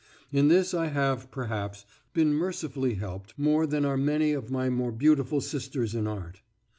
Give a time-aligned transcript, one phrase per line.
[0.31, 4.91] In this I have, perhaps, been mercifully helped more than are many of my more
[4.91, 6.41] beautiful sisters in art.